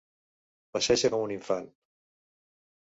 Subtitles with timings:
[0.77, 1.71] Passeja com un infant.